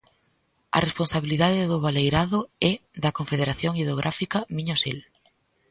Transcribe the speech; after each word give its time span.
A 0.77 0.79
responsabilidade 0.87 1.69
do 1.71 1.77
baleirado 1.85 2.39
é 2.71 2.73
da 3.03 3.15
Confederación 3.17 3.73
Hidrográfica 3.81 4.39
Miño-Sil. 4.55 4.99